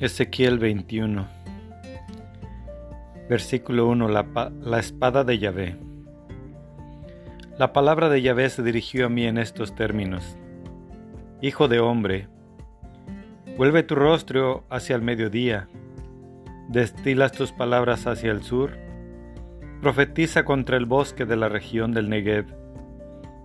[0.00, 1.28] Ezequiel 21
[3.28, 5.76] Versículo 1 la, espada de Yahvé.
[7.58, 10.36] La palabra de Yahvé se dirigió a mí en estos términos.
[11.40, 12.26] Hijo de hombre,
[13.56, 15.68] vuelve tu rostro hacia el mediodía,
[16.68, 18.76] destilas tus palabras hacia el sur,
[19.80, 22.46] profetiza contra el bosque de la región del Negev,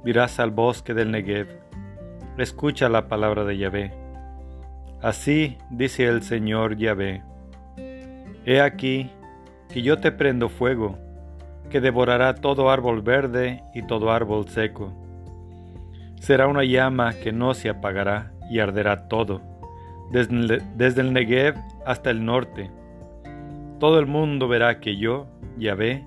[0.03, 1.47] dirás al bosque del Negev,
[2.39, 4.08] escucha la palabra de Yahvé
[5.01, 7.23] Así dice el Señor Yahvé.
[8.45, 9.09] He aquí
[9.69, 10.97] que yo te prendo fuego,
[11.69, 14.93] que devorará todo árbol verde y todo árbol seco.
[16.19, 19.41] Será una llama que no se apagará y arderá todo,
[20.11, 21.55] desde el Negev
[21.85, 22.69] hasta el norte.
[23.79, 25.27] Todo el mundo verá que yo,
[25.57, 26.03] Yahvé,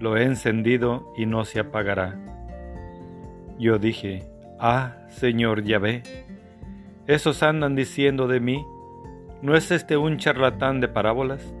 [0.00, 2.18] lo he encendido y no se apagará.
[3.58, 6.02] Yo dije, Ah, Señor Yahvé,
[7.06, 8.64] esos andan diciendo de mí,
[9.42, 11.54] ¿no es este un charlatán de parábolas?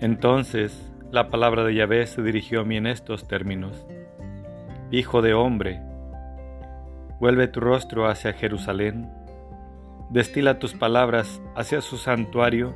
[0.00, 3.86] Entonces la palabra de Yahvé se dirigió a mí en estos términos.
[4.90, 5.80] Hijo de hombre,
[7.20, 9.10] vuelve tu rostro hacia Jerusalén,
[10.10, 12.74] destila tus palabras hacia su santuario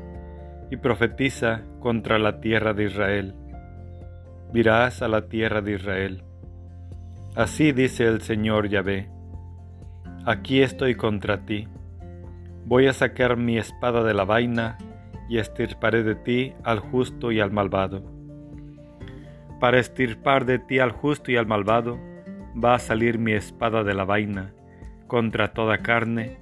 [0.71, 3.35] y profetiza contra la tierra de Israel.
[4.55, 6.25] Virás a la tierra de Israel.
[7.35, 9.12] Así dice el Señor Yahvé
[10.25, 11.67] Aquí estoy contra ti.
[12.65, 14.79] Voy a sacar mi espada de la vaina
[15.29, 18.05] y estirparé de ti al justo y al malvado.
[19.59, 21.99] Para estirpar de ti al justo y al malvado,
[22.63, 24.53] va a salir mi espada de la vaina
[25.09, 26.39] contra toda carne,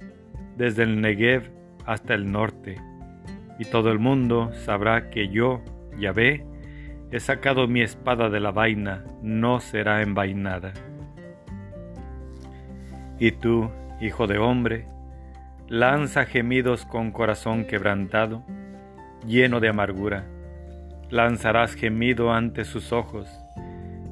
[0.57, 1.51] desde el Negev
[1.87, 2.79] hasta el norte,
[3.57, 5.63] y todo el mundo sabrá que yo,
[5.97, 6.45] Yahvé,
[7.11, 10.71] he sacado mi espada de la vaina, no será envainada.
[13.21, 13.69] Y tú,
[13.99, 14.87] hijo de hombre,
[15.67, 18.43] lanza gemidos con corazón quebrantado,
[19.27, 20.25] lleno de amargura.
[21.11, 23.29] Lanzarás gemido ante sus ojos,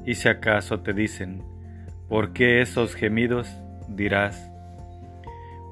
[0.06, 1.42] y si acaso te dicen,
[2.08, 3.52] ¿por qué esos gemidos?
[3.88, 4.48] dirás,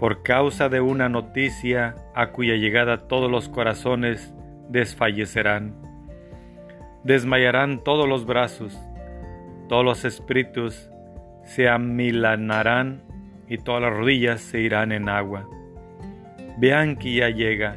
[0.01, 4.35] por causa de una noticia a cuya llegada todos los corazones
[4.69, 5.77] desfallecerán.
[7.05, 8.77] Desmayarán todos los brazos,
[9.69, 10.91] todos los espíritus
[11.45, 13.08] se amilanarán
[13.49, 15.49] y todas las rodillas se irán en agua.
[16.59, 17.77] Vean que ya llega,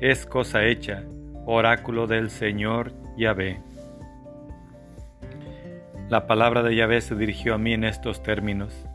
[0.00, 1.02] es cosa hecha,
[1.46, 3.60] oráculo del Señor Yahvé.
[6.08, 8.86] La palabra de Yahvé se dirigió a mí en estos términos.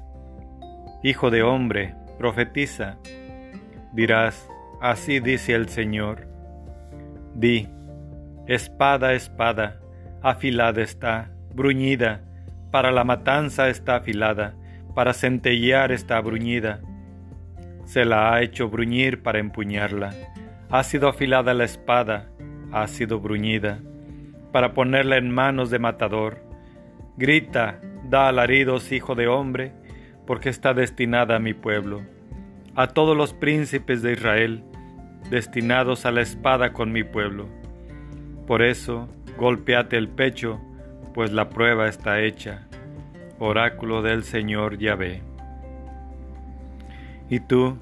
[1.04, 2.98] Hijo de hombre, profetiza.
[3.94, 4.50] Dirás,
[4.82, 6.28] así dice el Señor.
[7.36, 7.70] Di,
[8.48, 9.80] espada, espada,
[10.22, 12.22] afilada está, bruñida,
[12.72, 14.56] para la matanza está afilada
[14.96, 16.80] para centellear esta bruñida.
[17.84, 20.16] Se la ha hecho bruñir para empuñarla.
[20.72, 22.32] Ha sido afilada la espada,
[22.72, 23.82] ha sido bruñida,
[24.52, 26.42] para ponerla en manos de matador.
[27.18, 29.74] Grita, da alaridos, hijo de hombre,
[30.26, 32.02] porque está destinada a mi pueblo,
[32.76, 34.64] a todos los príncipes de Israel,
[35.30, 37.48] destinados a la espada con mi pueblo.
[38.48, 40.60] Por eso, golpeate el pecho,
[41.14, 42.68] pues la prueba está hecha
[43.40, 45.22] oráculo del Señor Yahvé.
[47.30, 47.78] Y tú,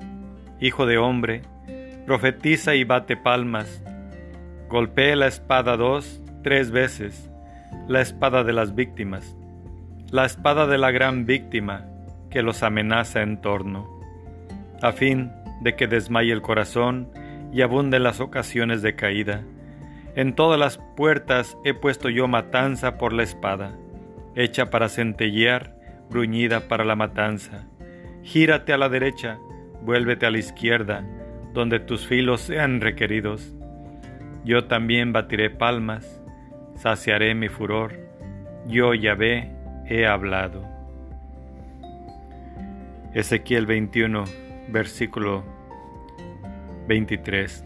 [0.59, 1.41] hijo de hombre,
[2.06, 3.84] profetiza y bate palmas,
[4.69, 7.30] golpee la espada dos, tres veces,
[7.88, 9.36] la espada de las víctimas,
[10.12, 11.85] la espada de la gran víctima
[12.30, 13.88] que los amenaza en torno,
[14.81, 15.31] a fin
[15.62, 17.09] de que desmaye el corazón
[17.52, 19.44] y abunde las ocasiones de caída.
[20.16, 23.75] En todas las puertas he puesto yo matanza por la espada
[24.36, 25.76] hecha para centellear,
[26.10, 27.68] bruñida para la matanza.
[28.24, 29.38] Gírate a la derecha,
[29.82, 31.06] vuélvete a la izquierda,
[31.54, 33.56] donde tus filos sean requeridos.
[34.46, 36.22] Yo también batiré palmas,
[36.76, 37.94] saciaré mi furor,
[38.68, 39.52] yo Yahvé
[39.88, 40.66] he hablado.
[43.14, 44.24] Ezequiel 21,
[44.70, 45.44] versículo
[46.88, 47.66] 23.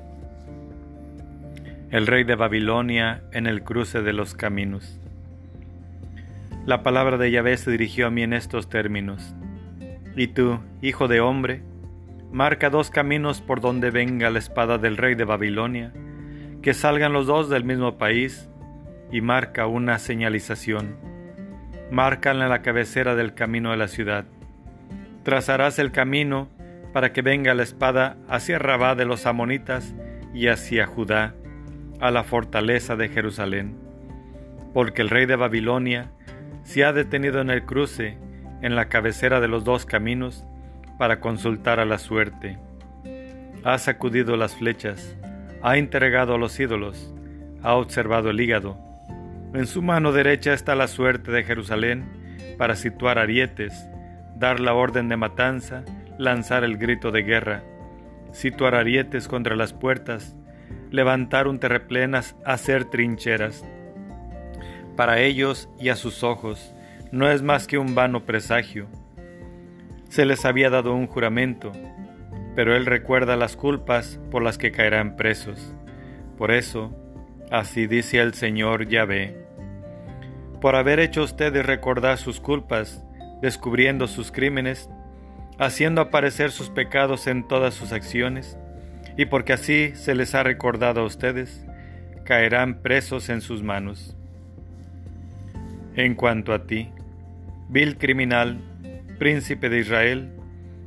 [1.90, 5.00] El rey de Babilonia en el cruce de los caminos.
[6.68, 9.34] La palabra de Yahvé se dirigió a mí en estos términos.
[10.18, 11.64] Y tú, hijo de hombre,
[12.30, 15.94] marca dos caminos por donde venga la espada del rey de Babilonia,
[16.62, 18.50] que salgan los dos del mismo país,
[19.14, 20.98] y marca una señalización.
[21.90, 24.26] Márcala en la cabecera del camino de la ciudad.
[25.24, 26.50] Trazarás el camino
[26.92, 29.96] para que venga la espada hacia Rabá de los amonitas
[30.34, 31.34] y hacia Judá,
[32.02, 33.78] a la fortaleza de Jerusalén.
[34.74, 36.12] Porque el rey de Babilonia
[36.68, 38.18] se ha detenido en el cruce,
[38.62, 40.46] en la cabecera de los dos caminos,
[40.98, 42.58] para consultar a la suerte.
[43.64, 45.16] ha sacudido las flechas,
[45.62, 47.14] ha entregado a los ídolos,
[47.64, 48.78] ha observado el hígado.
[49.54, 52.04] En su mano derecha está la suerte de Jerusalén
[52.58, 53.88] para situar arietes,
[54.36, 55.86] dar la orden de matanza,
[56.18, 57.64] lanzar el grito de guerra,
[58.34, 60.36] situar arietes contra las puertas,
[60.92, 63.64] levantar un terreplenas, hacer trincheras.
[64.98, 66.74] Para ellos y a sus ojos
[67.12, 68.88] no es más que un vano presagio.
[70.10, 71.72] Se les había dado un juramento,
[72.56, 75.72] pero él recuerda las culpas por las que caerán presos.
[76.36, 76.96] Por eso,
[77.52, 79.46] así dice el Señor Yahvé,
[80.62, 83.04] por haber hecho ustedes recordar sus culpas,
[83.40, 84.90] descubriendo sus crímenes,
[85.60, 88.58] haciendo aparecer sus pecados en todas sus acciones,
[89.16, 91.64] y porque así se les ha recordado a ustedes,
[92.24, 94.17] caerán presos en sus manos.
[95.98, 96.92] En cuanto a ti,
[97.70, 98.60] vil criminal,
[99.18, 100.30] príncipe de Israel,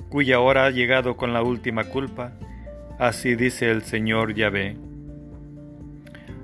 [0.09, 2.33] cuya hora ha llegado con la última culpa,
[2.97, 4.77] así dice el Señor Yahvé.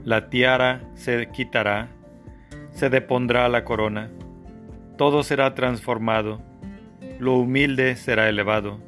[0.03, 1.91] La tiara se quitará,
[2.73, 4.11] se depondrá la corona,
[4.99, 6.43] todo será transformado,
[7.21, 8.81] lo humilde será elevado,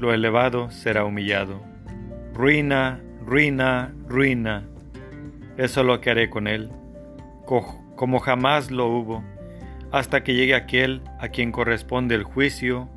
[0.00, 1.62] lo elevado será humillado.
[2.34, 4.64] Ruina, ruina, ruina,
[5.56, 6.72] eso lo que haré con él,
[7.96, 9.24] como jamás lo hubo,
[9.90, 12.88] hasta que llegue aquel a quien corresponde el juicio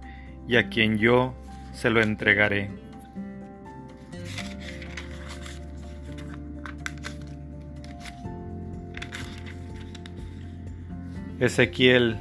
[0.47, 1.33] y a quien yo
[1.73, 2.69] se lo entregaré.
[11.39, 12.17] Ezequiel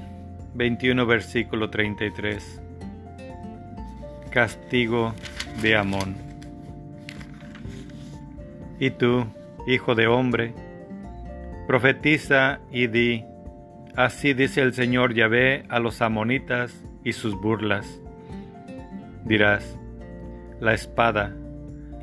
[0.55, 2.61] 21 versículo 33
[4.31, 5.13] Castigo
[5.61, 6.15] de Amón
[8.79, 9.27] Y tú,
[9.67, 10.55] hijo de hombre,
[11.69, 13.25] profetiza y di,
[13.95, 18.01] así dice el Señor Yahvé a los amonitas y sus burlas
[19.27, 19.79] Dirás,
[20.59, 21.37] la espada,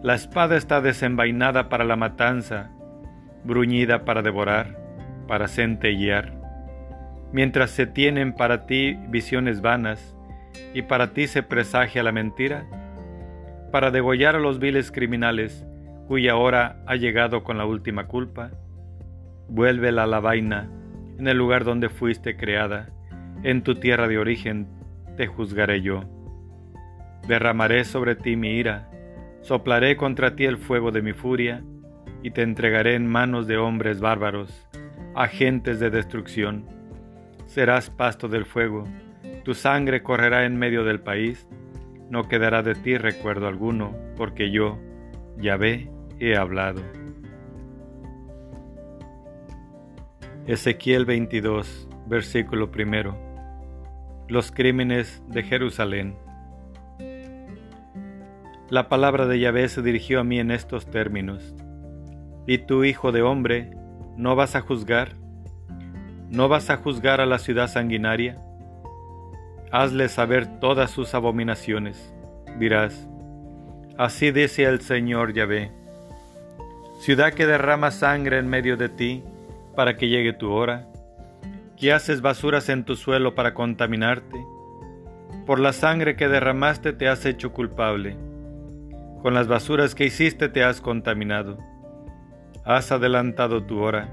[0.03, 2.69] la espada está desenvainada para la matanza,
[3.43, 4.77] bruñida para devorar,
[5.27, 6.39] para centellear.
[7.33, 10.15] Mientras se tienen para ti visiones vanas
[10.75, 12.67] y para ti se presagia la mentira,
[13.71, 15.65] para degollar a los viles criminales
[16.07, 18.51] cuya hora ha llegado con la última culpa,
[19.47, 20.69] vuélvela a la vaina
[21.17, 22.89] en el lugar donde fuiste creada,
[23.43, 24.67] en tu tierra de origen
[25.17, 26.03] te juzgaré yo.
[27.27, 28.89] Derramaré sobre ti mi ira,
[29.41, 31.63] soplaré contra ti el fuego de mi furia,
[32.21, 34.67] y te entregaré en manos de hombres bárbaros,
[35.13, 36.65] agentes de destrucción.
[37.45, 38.85] Serás pasto del fuego,
[39.43, 41.47] tu sangre correrá en medio del país,
[42.09, 44.79] no quedará de ti recuerdo alguno, porque yo,
[45.37, 45.89] Yahvé,
[46.19, 46.81] he hablado.
[50.47, 53.17] Ezequiel 22, versículo primero.
[54.27, 56.15] Los crímenes de Jerusalén.
[58.69, 61.55] La palabra de Yahvé se dirigió a mí en estos términos.
[62.45, 63.71] ¿Y tú, hijo de hombre,
[64.17, 65.15] no vas a juzgar?
[66.29, 68.37] ¿No vas a juzgar a la ciudad sanguinaria?
[69.71, 72.13] Hazle saber todas sus abominaciones.
[72.59, 73.09] Dirás,
[73.97, 75.71] así dice el Señor Yahvé.
[76.99, 79.23] Ciudad que derrama sangre en medio de ti
[79.75, 80.87] para que llegue tu hora,
[81.77, 84.43] que haces basuras en tu suelo para contaminarte.
[85.45, 88.17] Por la sangre que derramaste te has hecho culpable
[89.25, 91.57] con las basuras que hiciste te has contaminado.
[92.63, 94.07] Has adelantado tu hora.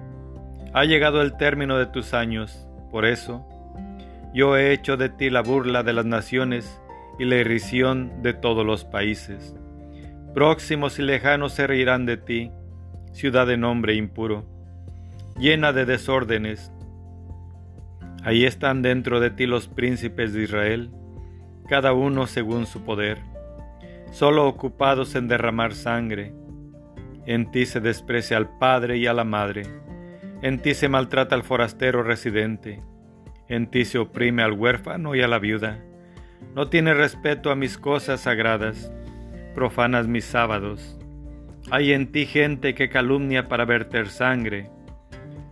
[0.72, 2.66] Ha llegado el término de tus años.
[2.90, 3.46] Por eso,
[4.32, 6.80] yo he hecho de ti la burla de las naciones
[7.18, 9.54] y la irrisión de todos los países.
[10.32, 12.50] Próximos y lejanos se reirán de ti,
[13.12, 14.46] ciudad de nombre impuro,
[15.38, 16.72] llena de desórdenes.
[18.24, 20.90] Ahí están dentro de ti los príncipes de Israel,
[21.68, 23.32] cada uno según su poder
[24.12, 26.32] solo ocupados en derramar sangre.
[27.26, 29.62] En ti se desprecia al padre y a la madre.
[30.42, 32.82] En ti se maltrata al forastero residente.
[33.48, 35.82] En ti se oprime al huérfano y a la viuda.
[36.54, 38.92] No tienes respeto a mis cosas sagradas.
[39.54, 40.98] Profanas mis sábados.
[41.70, 44.68] Hay en ti gente que calumnia para verter sangre.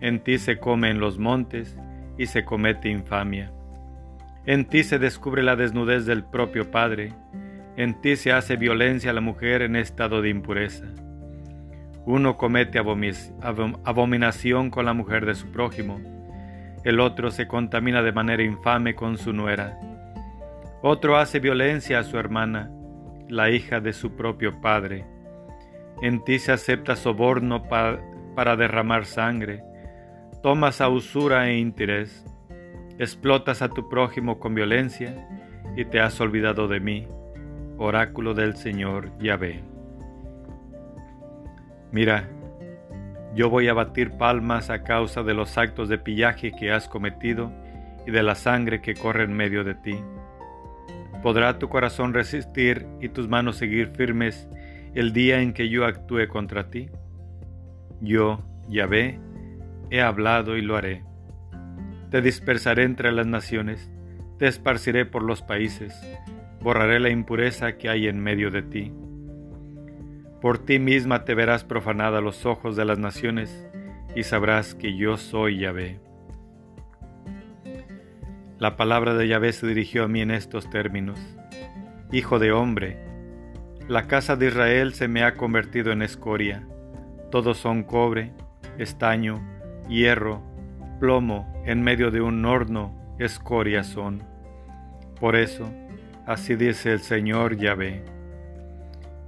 [0.01, 1.77] En ti se come en los montes
[2.19, 3.53] y se comete infamia.
[4.47, 7.13] En ti se descubre la desnudez del propio Padre
[7.77, 10.85] en ti se hace violencia a la mujer en estado de impureza.
[12.05, 15.99] Uno comete abominación con la mujer de su prójimo,
[16.85, 19.79] el otro se contamina de manera infame con su nuera.
[20.83, 22.71] Otro hace violencia a su hermana,
[23.29, 25.07] la hija de su propio padre.
[26.03, 29.63] En ti se acepta soborno para derramar sangre,
[30.43, 32.25] tomas a usura e interés,
[32.99, 35.29] explotas a tu prójimo con violencia
[35.77, 37.07] y te has olvidado de mí
[37.81, 39.63] oráculo del Señor Yahvé.
[41.93, 42.29] Mira,
[43.35, 47.51] yo voy a batir palmas a causa de los actos de pillaje que has cometido
[48.07, 49.99] y de la sangre que corre en medio de ti.
[51.23, 54.49] ¿Podrá tu corazón resistir y tus manos seguir firmes
[54.95, 56.91] el día en que yo actúe contra ti?
[58.01, 59.19] Yo, Yahvé,
[59.91, 61.05] he hablado y lo haré.
[62.11, 63.91] Te dispersaré entre las naciones,
[64.39, 65.95] te esparciré por los países,
[66.61, 68.93] borraré la impureza que hay en medio de ti.
[70.41, 73.67] Por ti misma te verás profanada a los ojos de las naciones
[74.17, 76.01] y sabrás que yo soy Yahvé.
[78.59, 81.19] La palabra de Yahvé se dirigió a mí en estos términos.
[82.13, 82.99] Hijo de hombre,
[83.89, 86.67] la casa de Israel se me ha convertido en escoria.
[87.31, 88.33] Todos son cobre,
[88.79, 89.41] estaño,
[89.91, 90.41] hierro,
[90.99, 94.23] plomo, en medio de un horno, escoria son.
[95.21, 95.71] Por eso,
[96.25, 98.03] así dice el Señor Yahvé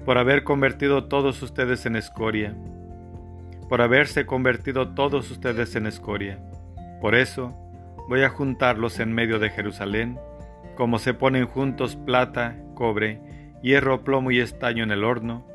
[0.05, 2.55] por haber convertido todos ustedes en escoria,
[3.69, 6.41] por haberse convertido todos ustedes en escoria.
[7.01, 7.55] Por eso
[8.09, 10.19] voy a juntarlos en medio de Jerusalén,
[10.77, 13.21] como se ponen juntos plata, cobre,
[13.63, 15.47] hierro, plomo y estaño en el horno,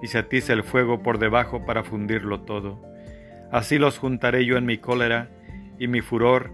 [0.00, 2.80] y se atiza el fuego por debajo para fundirlo todo.
[3.50, 5.30] Así los juntaré yo en mi cólera
[5.78, 6.50] y mi furor,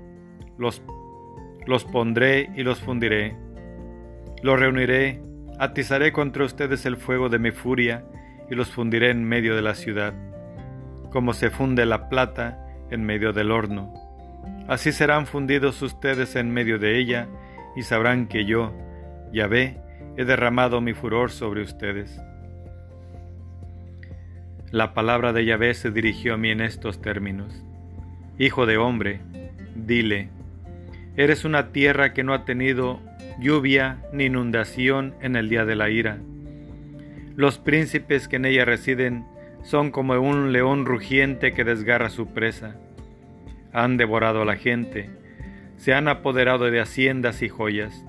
[0.58, 0.82] los,
[1.66, 3.36] los pondré y los fundiré.
[4.42, 5.20] Los reuniré
[5.58, 8.04] Atizaré contra ustedes el fuego de mi furia
[8.50, 10.12] y los fundiré en medio de la ciudad,
[11.10, 12.58] como se funde la plata
[12.90, 13.94] en medio del horno.
[14.66, 17.28] Así serán fundidos ustedes en medio de ella
[17.76, 18.74] y sabrán que yo,
[19.32, 19.80] Yahvé,
[20.16, 22.20] he derramado mi furor sobre ustedes.
[24.74, 27.62] La palabra de Yahvé se dirigió a mí en estos términos.
[28.40, 29.20] Hijo de hombre,
[29.76, 30.30] dile,
[31.16, 33.00] eres una tierra que no ha tenido
[33.38, 36.18] lluvia ni inundación en el día de la ira.
[37.36, 39.24] Los príncipes que en ella residen
[39.62, 42.74] son como un león rugiente que desgarra su presa.
[43.72, 45.08] Han devorado a la gente,
[45.76, 48.04] se han apoderado de haciendas y joyas,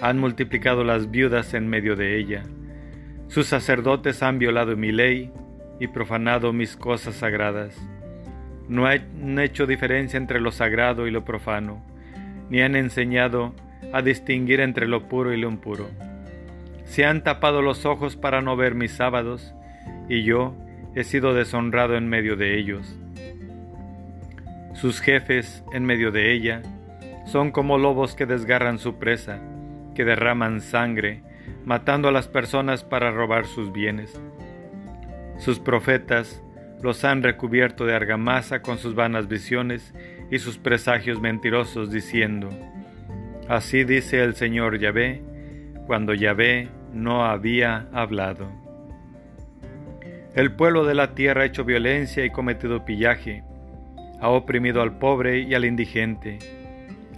[0.00, 2.44] han multiplicado las viudas en medio de ella.
[3.26, 5.32] Sus sacerdotes han violado mi ley
[5.80, 7.76] y profanado mis cosas sagradas.
[8.68, 11.82] No han hecho diferencia entre lo sagrado y lo profano,
[12.50, 13.54] ni han enseñado
[13.92, 15.88] a distinguir entre lo puro y lo impuro.
[16.84, 19.54] Se han tapado los ojos para no ver mis sábados,
[20.08, 20.54] y yo
[20.94, 22.98] he sido deshonrado en medio de ellos.
[24.74, 26.62] Sus jefes, en medio de ella,
[27.26, 29.40] son como lobos que desgarran su presa,
[29.94, 31.22] que derraman sangre,
[31.64, 34.20] matando a las personas para robar sus bienes.
[35.38, 36.42] Sus profetas
[36.82, 39.94] los han recubierto de argamasa con sus vanas visiones
[40.30, 42.50] y sus presagios mentirosos, diciendo,
[43.48, 45.22] Así dice el Señor Yahvé,
[45.86, 48.50] cuando Yahvé no había hablado.
[50.34, 53.42] El pueblo de la tierra ha hecho violencia y cometido pillaje,
[54.20, 56.38] ha oprimido al pobre y al indigente,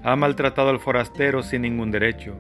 [0.03, 2.37] ha maltratado al forastero sin ningún derecho.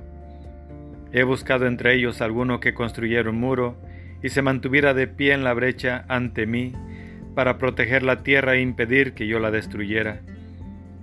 [1.12, 3.76] He buscado entre ellos alguno que construyera un muro
[4.22, 6.72] y se mantuviera de pie en la brecha ante mí
[7.34, 10.20] para proteger la tierra e impedir que yo la destruyera,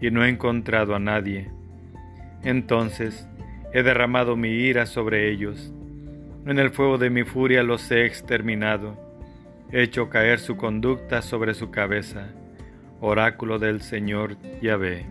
[0.00, 1.50] y no he encontrado a nadie.
[2.42, 3.28] Entonces
[3.72, 5.72] he derramado mi ira sobre ellos.
[6.46, 8.98] En el fuego de mi furia los he exterminado.
[9.70, 12.28] He hecho caer su conducta sobre su cabeza.
[13.00, 15.06] Oráculo del Señor Yahvé.